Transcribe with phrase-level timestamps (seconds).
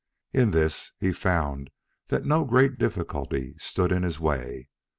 [0.33, 1.69] In this he found
[2.07, 4.67] that no great difficulty stood in his way.